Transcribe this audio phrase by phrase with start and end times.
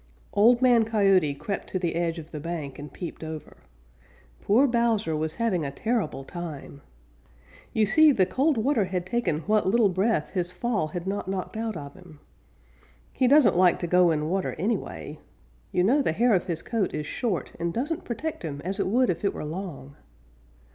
[0.33, 3.57] Old Man Coyote crept to the edge of the bank and peeped over.
[4.41, 6.81] Poor Bowser was having a terrible time.
[7.71, 11.55] You see, the cold water had taken what little breath his fall had not knocked
[11.55, 12.19] out of him.
[13.13, 15.19] He doesn't like to go in water anyway.
[15.71, 18.87] You know the hair of his coat is short and doesn't protect him as it
[18.87, 19.97] would if it were long.